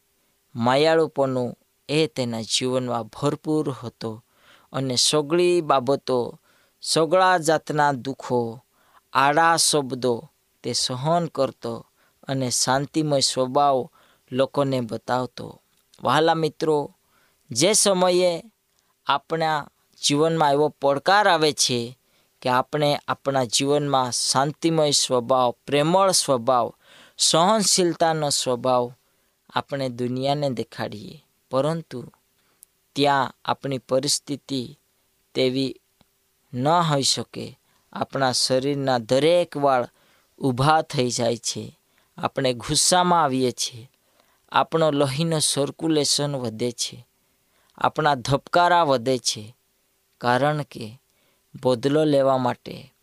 માયાળુપણું 0.55 1.57
એ 1.89 2.07
તેના 2.07 2.41
જીવનમાં 2.41 3.03
ભરપૂર 3.03 3.75
હતો 3.83 4.23
અને 4.71 4.95
સગળી 4.95 5.61
બાબતો, 5.61 6.39
સગળા 6.81 7.37
જાતના 7.37 7.91
દુઃખો, 7.91 8.61
આડા 9.13 9.55
શબ્દો 9.55 10.29
તે 10.63 10.73
સહન 10.73 11.25
કરતો 11.25 11.85
અને 12.27 12.49
શાંતિમય 12.49 13.19
સ્વભાવ 13.19 13.89
લોકોને 14.31 14.81
બતાવતો. 14.81 15.61
વહાલા 16.03 16.33
મિત્રો, 16.33 16.95
જે 17.51 17.73
સમયે 17.73 18.43
આપણા 19.05 19.69
જીવનમાં 20.07 20.51
એવો 20.51 20.69
પડકાર 20.69 21.27
આવે 21.27 21.53
છે 21.53 21.99
કે 22.41 22.49
આપણે 22.49 22.99
આપણા 23.07 23.43
જીવનમાં 23.43 24.11
શાંતિમય 24.11 24.91
સ્વભાવ, 24.91 25.55
પ્રેમળ 25.67 26.11
સ્વભાવ, 26.11 26.73
સહનશીલતાનો 27.17 28.29
સ્વભાવ 28.29 28.93
આપણે 29.49 29.89
દુનિયાને 29.89 30.49
દેખાડીએ. 30.49 31.25
પરંતુ 31.51 32.11
ત્યાં 32.95 33.33
આપણી 33.45 33.77
પરિસ્થિતિ 33.77 34.79
તેવી 35.33 35.75
ન 36.53 36.67
હોઈ 36.67 37.01
શકે. 37.01 37.59
આપણા 37.93 38.31
શરીરના 38.31 38.97
દરેક 38.97 39.57
વાળ 39.57 39.89
ઊભા 40.39 40.81
થઈ 40.81 41.09
જાય 41.09 41.37
છે. 41.37 41.76
આપણે 42.17 42.53
ગુસ્સામાં 42.53 43.23
આવીએ 43.23 43.51
છીએ. 43.51 43.91
આપણો 44.51 44.91
લોહીનો 44.91 45.39
સર્ક્યુલેશન 45.39 46.35
વધે 46.35 46.71
છે. 46.71 47.07
આપણા 47.77 48.15
ધબકારા 48.15 48.83
વધે 48.83 49.17
છે. 49.17 49.55
કારણ 50.17 50.61
કે 50.61 51.01
બદલો 51.63 52.03
લેવા 52.03 52.37
માટે 52.37 52.93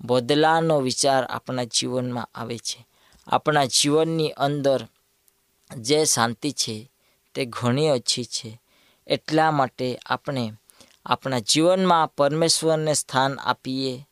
બદલાનો 0.00 0.80
વિચાર 0.80 1.24
આપણા 1.24 1.64
જીવનમાં 1.64 2.28
આવે 2.34 2.58
છે. 2.58 2.86
આપણા 3.26 3.64
જીવનની 3.64 4.30
અંદર 4.30 4.86
જે 5.76 6.04
શાંતિ 6.04 6.52
છે 6.52 6.92
તે 7.34 7.44
ઘણી 7.44 7.90
ઓછી 7.90 8.24
છે. 8.24 8.60
એટલા 9.06 9.50
માટે 9.50 9.98
આપણે 10.06 10.52
આપણા 11.06 11.38
જીવનમાં 11.38 12.14
પરમેશ્વરને 12.14 12.94
સ્થાન 12.94 13.38
આપીએ 13.38 14.08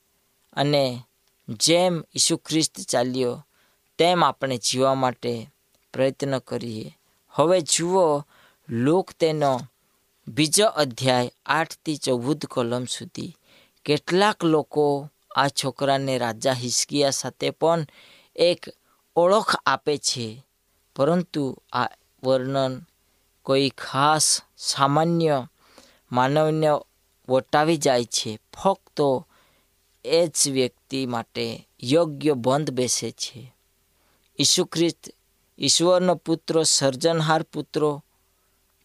અને 0.53 1.03
જેમ 1.49 2.05
ઈસુ 2.15 2.37
ખ્રિસ્ત 2.37 2.81
ચાલ્યો 2.81 3.47
તેમ 3.99 4.25
આપણે 4.25 4.57
જીવવા 4.57 4.95
માટે 4.95 5.51
પ્રયત્ન 5.93 6.39
કરીએ. 6.39 6.99
હવે 7.31 7.61
જુઓ, 7.61 8.23
લોક 8.69 9.11
તેનો 9.11 9.61
બીજો 10.29 10.67
અધ્યાય 10.67 11.31
આઠથી 11.47 11.97
ચૌદ 11.97 12.47
કલમ 12.47 12.85
સુધી. 12.85 13.37
કેટલાક 13.85 14.45
લોકો 14.45 15.09
આ 15.37 15.49
છોકરાને 15.49 16.19
રાજા 16.19 16.53
હિસ્કિયા 16.53 17.11
સાથે 17.11 17.51
પણ 17.51 17.87
એક 18.37 18.67
ઓળખ 19.17 19.57
આપે 19.67 19.99
છે. 19.99 20.43
પરંતુ 20.97 21.57
આ 21.73 21.87
વર્ણન 22.23 22.83
કોઈ 23.43 23.69
ખાસ 23.69 24.43
સામાન્ય 24.57 25.49
માનવને 26.13 26.69
વટાવી 27.29 27.77
જાય 27.77 28.05
છે. 28.05 28.39
ફક્ત 28.63 29.01
એ 30.05 30.27
જ 30.27 30.51
વ્યક્તિ 30.51 31.07
માટે 31.07 31.69
યોગ્ય 31.83 32.33
બંધ 32.33 32.71
બેસે 32.71 33.11
છે. 33.11 33.56
ઈસુ 34.39 34.65
ખ્રિસ્ત, 34.65 35.15
ઈશ્વરનો 35.59 36.15
પુત્ર, 36.15 36.63
સર્જનહાર 36.63 37.43
પુત્રો 37.43 38.05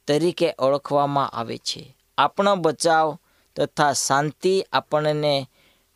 તરીકે 0.08 0.56
ઓળખવામાં 0.60 1.30
આવે 1.30 1.58
છે. 1.58 1.98
આપણો 2.18 2.56
બચાવ 2.56 3.20
તથા 3.56 3.94
શાંતિ 3.94 4.66
આપણને 4.72 5.48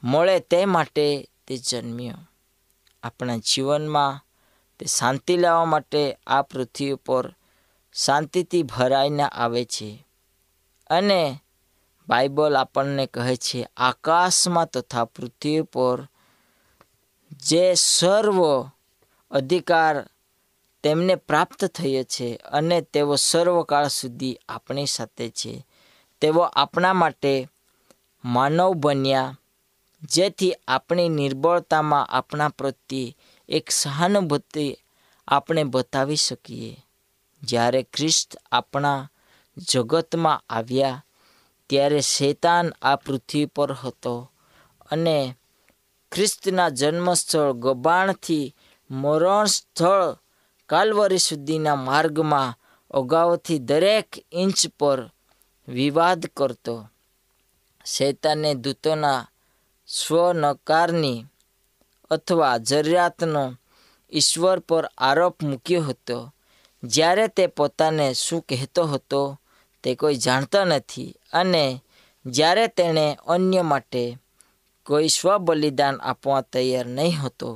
મળે 0.03 0.39
તે 0.39 0.65
માટે 0.65 1.29
તે 1.47 1.57
જન્મ્યો. 1.57 2.13
આપણા 3.03 3.37
જીવનમાં 3.37 4.21
તે 4.79 4.85
શાંતિ 4.85 5.37
લાવવા 5.37 5.65
માટે 5.65 6.17
આ 6.27 6.41
પૃથ્વી 6.41 6.93
પર 6.93 7.35
શાંતિથી 7.93 8.63
ભરાઈને 8.63 9.23
આવે 9.23 9.65
છે. 9.65 10.07
અને 10.89 11.39
બાઇબલ 12.07 12.57
આપણને 12.57 13.05
કહે 13.05 13.35
છે, 13.35 13.67
આકાશમાં 13.77 14.69
તથા 14.69 15.05
પૃથ્વી 15.05 15.61
પર 15.61 16.07
જે 17.31 17.73
સર્વ 17.73 18.69
અધિકાર 19.35 20.09
તેમને 20.83 21.15
પ્રાપ્ત 21.15 21.65
થયો 21.65 22.03
છે 22.03 22.35
અને 22.35 22.81
તેઓ 22.81 23.15
સર્વકાળ 23.15 23.87
સુધી 23.87 24.39
આપણી 24.49 24.85
સાથે 24.85 25.29
છે. 25.29 25.65
તેઓ 26.21 26.39
આપણા 26.39 26.93
માટે 26.93 27.47
માનવ 28.25 28.73
બન્યા, 28.73 29.39
જેથી 30.03 30.53
આપણી 30.67 31.09
નિર્બળતામાં 31.09 32.05
આપણા 32.05 32.49
પ્રત્યે 32.49 33.15
એક 33.49 33.69
સહાનુભૂતિ 33.69 34.77
આપણે 35.27 35.63
બતાવી 35.63 36.15
શકીએ. 36.15 36.85
જ્યારે 37.43 37.83
ખ્રિસ્ત 37.83 38.37
આપણા 38.51 39.09
જગતમાં 39.57 40.43
આવ્યા, 40.49 41.03
ત્યારે 41.69 42.01
શૈતાન 42.01 42.73
આ 42.81 42.95
પૃથ્વી 42.95 43.45
પર 43.45 43.71
હતો 43.73 44.31
અને 44.91 45.35
ખ્રિસ્તના 46.11 46.69
જન્મસ્થળ 46.69 47.51
ગબાણથી 47.51 48.55
મરણ 48.89 49.45
સ્થળ 49.45 50.17
કાલવરી 50.69 51.17
સુધીના 51.17 51.75
માર્ગમાં 51.75 52.57
અગાઉથી 52.91 53.59
દરેક 53.59 54.09
ઇંચ 54.31 54.59
પર 54.79 54.99
વિવાદ 55.67 56.21
કરતો. 56.37 56.75
શૈતાને 57.85 58.55
દૂતોના 58.55 59.27
સ્વનકારની 59.87 61.25
અથવા 62.11 62.57
જરૂરિયાતનો 62.57 63.43
ઈશ્વર 64.11 64.59
પર 64.59 64.85
આરોપ 64.97 65.35
મૂક્યો 65.41 65.81
હતો. 65.81 66.17
જ્યારે 66.83 67.27
તે 67.27 67.47
પોતાને 67.47 68.13
શું 68.13 68.41
કહેતો 68.41 68.83
હતો 68.87 69.21
તે 69.83 69.95
કોઈ 69.95 70.15
જાણતા 70.15 70.65
નથી 70.65 71.15
અને 71.33 71.81
જ્યારે 72.25 72.67
તેણે 72.67 73.17
અન્ય 73.27 73.61
માટે 73.61 74.17
કોઈ 74.85 75.09
સ્વબલિદાન 75.09 75.95
આપવા 76.01 76.41
તૈયાર 76.41 76.87
નહીં 76.87 77.21
હતો 77.21 77.49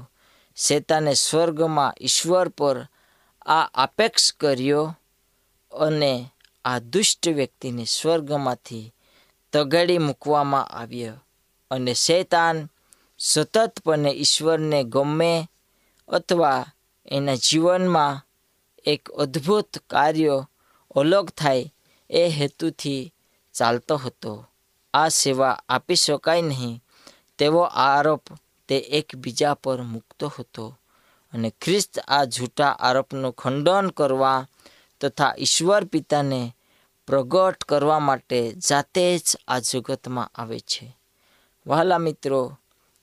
શેતાને 0.60 1.14
સ્વર્ગમાં 1.14 1.94
ઈશ્વર 2.02 2.48
પર 2.50 2.78
આ 3.46 3.70
અપેક્ષ 3.74 4.34
કર્યો 4.34 4.96
અને 5.72 6.32
આ 6.66 6.80
દુષ્ટ 6.80 7.30
વ્યક્તિને 7.30 7.86
સ્વર્ગમાંથી 7.86 8.94
તગાડી 9.54 9.98
મૂકવામાં 9.98 10.68
આવ્યો. 10.68 11.14
અને 11.72 11.94
શેતાન 11.94 12.70
સતતપણે 13.20 14.12
ઈશ્વરને 14.12 14.84
ગમે 14.84 15.50
અથવા 16.08 16.66
એના 17.06 17.36
જીવનમાં 17.36 18.26
એક 18.86 19.12
અદ્ભુત 19.12 19.78
કાર્ય 19.90 20.48
અલગ 20.96 21.30
થાય 21.30 21.74
એ 22.10 22.30
હેતુથી 22.30 23.14
ચાલતો 23.54 23.96
હતો. 23.98 24.46
આ 24.94 25.10
સેવા 25.10 25.62
આપી 25.70 25.96
શકાય 25.96 26.42
નહીં 26.42 26.84
તેવો 27.38 27.62
આરોપ 27.62 28.24
તે 28.70 28.78
એકબીજા 28.78 29.54
પર 29.54 29.82
મૂકતો 29.82 30.34
હતો 30.40 30.76
અને 31.34 31.54
ખ્રિસ્ત 31.62 32.00
આ 32.08 32.24
જૂઠા 32.24 32.78
આરોપનું 32.80 33.32
ખંડન 33.32 33.90
કરવા 33.90 34.48
તથા 35.02 35.34
ઈશ્વર 35.40 35.86
પિતાને 35.86 36.56
પ્રગટ 37.08 37.64
કરવા 37.64 38.00
માટે 38.00 38.54
જાતે 38.54 39.18
જ 39.18 39.38
આ 39.48 39.60
જગતમાં 39.60 40.32
આવે 40.36 40.60
છે. 40.60 40.98
વહાલા 41.68 41.98
મિત્રો, 41.98 42.58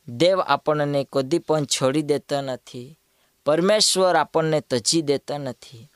દેવ 0.08 0.40
આપણને 0.40 1.06
કદી 1.12 1.38
પણ 1.38 1.64
છોડી 1.64 2.02
દેતા 2.02 2.40
નથી, 2.40 2.98
પરમેશ્વર 3.44 4.16
આપણને 4.16 4.60
તજી 4.60 5.02
દેતા 5.02 5.38
નથી, 5.38 5.90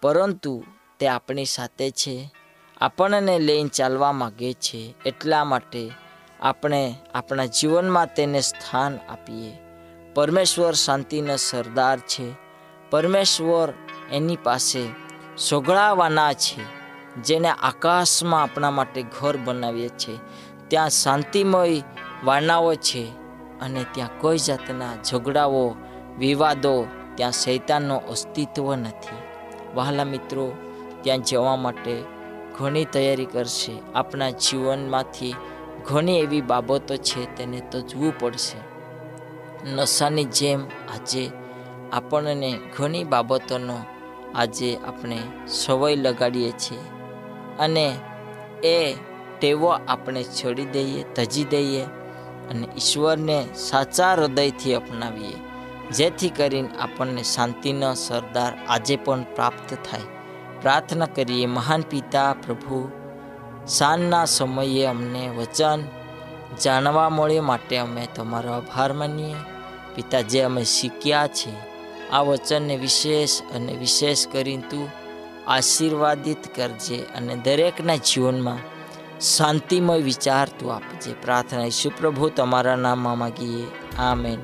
પરંતુ 0.00 0.64
તે 0.98 1.08
આપણી 1.08 1.44
સાથે 1.44 1.90
છે, 1.90 2.34
આપણને 2.80 3.38
લઈને 3.38 3.68
ચાલવા 3.68 4.12
માગે 4.12 4.52
છે 4.52 4.94
એટલા 5.06 5.44
માટે 5.44 5.90
આપણે 6.42 6.94
આપણા 7.14 7.46
જીવનમાં 7.46 8.14
તેને 8.14 8.40
સ્થાન 8.40 8.98
આપીએ. 9.08 9.58
પરમેશ્વર 10.14 10.72
શાંતિનો 10.72 11.36
સરદાર 11.36 11.98
છે. 11.98 12.32
પરમેશ્વર 12.90 13.72
એની 14.12 14.36
પાસે 14.36 14.88
સોગળાવાના 15.36 16.32
છે, 16.32 16.62
જેને 17.22 17.48
આકાશમાં 17.48 18.42
આપણા 18.42 18.70
માટે 18.70 19.02
ઘર 19.02 19.36
બનાવીએ 19.36 19.88
છીએ 19.88 20.18
ત્યાં 20.68 20.90
શાંતિમય 20.90 21.82
વાનાઓ 22.24 22.74
છે 22.74 23.08
અને 23.60 23.84
ત્યાં 23.92 24.20
કોઈ 24.20 24.38
જાતના 24.38 25.02
ઝઘડાઓ, 25.04 25.74
વિવાદો, 26.18 26.86
ત્યાં 27.14 27.32
શૈતાનનો 27.32 27.96
અસ્તિત્વ 27.96 28.74
નથી. 28.74 29.16
વહાલા 29.74 30.04
મિત્રો, 30.04 30.52
ત્યાં 31.02 31.22
જવા 31.22 31.56
માટે 31.56 32.02
ઘણી 32.58 32.84
તૈયારી 32.84 33.26
કરશે. 33.26 33.72
આપણા 33.94 34.30
જીવનમાંથી 34.30 35.34
ઘણી 35.86 36.18
એવી 36.18 36.40
બાબતો 36.40 36.96
છે, 36.96 37.34
તેને 37.36 37.60
તજવું 37.60 38.18
પડશે. 38.18 38.58
નશાની 39.74 40.24
જેમ 40.24 40.60
આજે 40.94 41.30
આપણને 41.92 42.50
ઘણી 42.76 43.04
બાબતોનો 43.04 43.76
આજે 44.34 44.78
આપણે 44.88 45.18
સવય 45.46 45.96
લગાડીએ 45.96 46.52
છીએ 46.52 46.80
અને 47.58 47.86
એ 48.64 48.96
ટેવો 49.38 49.70
આપણે 49.88 50.22
છોડી 50.24 50.64
દઈએ 50.64 51.02
તજી 51.02 51.44
દઈએ 51.44 51.84
અને 52.50 52.66
ઈશ્વરને 52.76 53.46
સાચા 53.54 54.14
હૃદયથી 54.14 54.74
અપનાવીએ, 54.74 55.36
જેથી 55.90 56.28
કરીને 56.28 56.68
આપણને 56.80 57.22
શાંતિનો 57.22 57.94
સરદાર 57.94 58.52
આજે 58.68 58.96
પણ 58.96 59.24
પ્રાપ્ત 59.34 59.68
થાય. 59.74 60.08
પ્રાર્થના 60.62 61.06
કરીએ, 61.06 61.46
મહાન 61.46 61.82
પિતા, 61.90 62.32
પ્રભુ 62.32 62.90
સાંજના 63.66 64.24
સમયે 64.24 64.86
અમને 64.86 65.28
વચન 65.28 65.82
જાણવા 66.64 67.08
મળે 67.08 67.40
માટે 67.40 67.76
અમે 67.76 68.08
તમારો 68.14 68.52
આભાર 68.52 68.92
માનીએ. 68.92 69.34
પિતા 69.94 70.20
જે 70.20 70.40
અમે 70.40 70.64
શીખ્યા 70.64 71.26
છે 71.26 71.72
આ 72.10 72.20
વચનને 72.20 72.76
વિશેષ 72.76 73.42
અને 73.54 73.72
વિશેષ 73.72 74.26
કરીને 74.26 74.62
તું 74.70 74.88
આશીર્વાદિત 75.46 76.56
કરજે 76.56 76.96
અને 76.96 77.36
દરેકના 77.36 77.96
જીવનમાં 77.96 78.58
શાંતિમય 79.20 79.98
વિચાર 79.98 80.48
તું 80.48 80.74
આપજે. 80.74 81.12
પ્રાર્થના 81.12 81.64
ઈસુ 81.64 81.90
પ્રભુ 81.90 82.28
તમારા 82.28 82.76
નામમાં 82.76 83.18
માગીએ. 83.18 83.66
આમેન. 83.98 84.38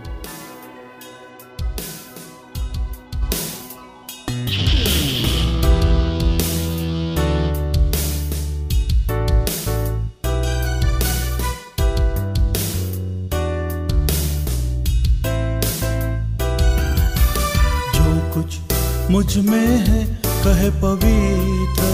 मुझमें 19.29 19.79
है, 19.79 20.05
कहे 20.25 20.71
पवित्र। 20.71 21.89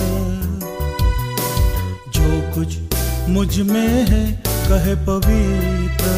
जो 2.15 2.55
कुछ 2.55 2.79
मुझमें 3.29 4.07
है, 4.07 4.43
कहे 4.47 4.95
पवित्र। 4.95 6.13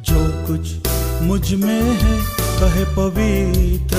जो 0.00 0.20
कुछ 0.46 0.88
मुझमें 1.22 1.82
है, 1.82 2.20
कहे 2.60 2.84
पवित्र। 2.84 3.98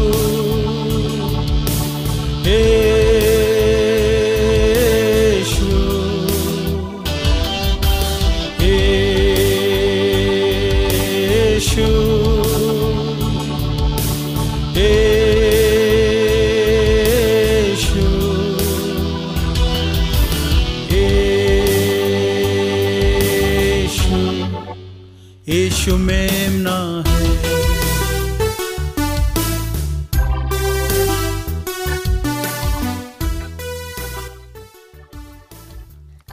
यीशु 25.83 25.93
मेमना 25.99 26.75
है 27.07 27.19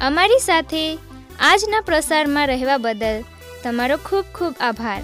અમારી 0.07 0.39
સાથે 0.41 0.83
આજના 1.43 1.81
પ્રસારમાં 1.83 2.47
રહેવા 2.47 2.79
બદલ 2.79 3.19
તમારો 3.63 3.97
ખૂબ 4.05 4.27
ખૂબ 4.35 4.63
આભાર 4.63 5.01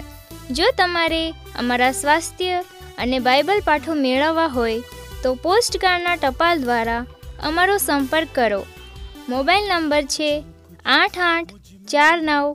જો 0.51 0.69
તમારે 0.77 1.21
અમારા 1.57 1.93
સ્વાસ્થ્ય 1.93 2.59
અને 2.97 3.17
બાઇબલ 3.21 3.63
પાઠો 3.63 3.99
મેળવવા 3.99 4.49
હોય 4.49 4.99
તો 5.23 5.33
પોસ્ટકાર્ડના 5.43 6.17
ટપાલ 6.17 6.63
દ્વારા 6.63 6.99
અમારો 7.43 7.79
સંપર્ક 7.81 8.35
કરો 8.35 8.61
મોબાઈલ 9.29 9.71
નંબર 9.71 10.05
છે 10.15 10.31
આઠ 10.93 11.23
આઠ 11.27 11.73
ચાર 11.87 12.15
નવ 12.21 12.45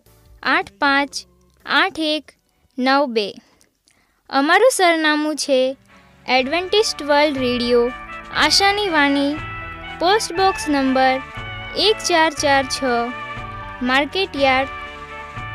આઠ 0.50 0.72
પાંચ 0.80 1.24
આઠ 1.65 1.99
એક 1.99 2.31
નવ 2.77 3.05
બે. 3.05 3.33
અમારું 4.29 4.71
સરનામું 4.71 5.35
છે 5.35 5.77
એડવેન્ટિસ્ટ 6.27 7.03
વર્લ્ડ 7.03 7.37
રેડિયો, 7.37 7.91
આશાની 8.37 8.89
વાણી, 8.89 9.35
પોસ્ટ 9.99 10.33
બોક્સ 10.33 10.69
નંબર 10.69 11.21
એક 11.77 11.97
ચાર 11.97 12.31
ચાર 12.31 12.63
છ 12.65 12.83
market 13.81 14.35
yard 14.35 14.67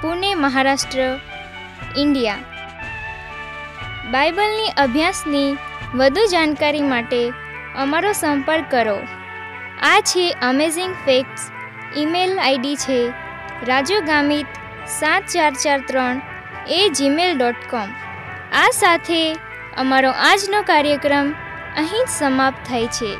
Pune, 0.02 0.34
Maharashtra, 0.34 1.20
India. 1.96 2.36
બાઇબલની 4.10 4.74
અભ્યાસની 4.76 5.56
વધુ 5.94 6.26
જાણકારી 6.26 6.82
માટે 6.82 7.32
અમારો 7.76 8.12
સંપર્ક 8.12 8.70
કરો. 8.70 8.98
આ 9.82 10.00
છે 10.00 10.30
અમેઝિંગ 10.30 10.94
ફેક્ટ્સ 11.04 11.50
ઈમેલ 11.96 12.38
આઈડી 12.38 12.76
છે 12.76 13.00
રાજુ 13.66 14.00
ગામિત 14.06 14.46
સાત 14.88 15.22
ચાર 15.22 15.52
ચાર 15.52 15.80
ત્રણ 15.86 16.20
એ 16.68 16.88
જીમેલ 16.88 17.38
ડોટ 17.38 17.54
કોમ 17.70 17.88
આ 18.52 18.70
સાથે 18.72 19.36
અમારો 19.76 20.10
આજનો 20.10 20.62
કાર્યક્રમ 20.62 21.34
અહીં 21.76 22.04
જ 22.04 22.08
સમાપ્ત 22.08 22.68
થાય 22.68 22.86
છે. 22.86 23.16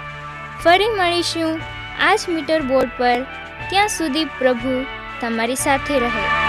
ફરી 0.64 0.88
મળીશું 0.88 1.60
આજ 2.00 2.20
મીટર 2.28 2.62
બોર્ડ 2.62 2.90
પર. 2.98 3.22
ત્યાં 3.70 3.88
સુધી 3.88 4.24
પ્રભુ 4.24 4.86
તમારી 5.20 5.54
સાથે 5.54 5.98
રહે. 5.98 6.47